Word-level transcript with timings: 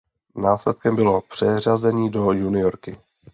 Následkem 0.35 0.95
bylo 0.95 1.21
přeřazení 1.21 2.09
do 2.09 2.31
juniorky. 2.33 2.97